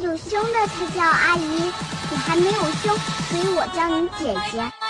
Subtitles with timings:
[0.00, 1.72] 有胸的才叫阿姨
[2.10, 2.96] 你还没有胸
[3.28, 4.83] 所以我叫你姐姐。